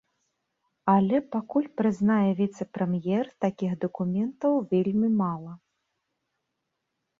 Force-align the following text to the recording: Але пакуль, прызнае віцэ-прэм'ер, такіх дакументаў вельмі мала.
Але 0.93 1.17
пакуль, 1.35 1.67
прызнае 1.81 2.31
віцэ-прэм'ер, 2.39 3.29
такіх 3.47 3.71
дакументаў 3.85 4.59
вельмі 4.75 5.07
мала. 5.21 5.53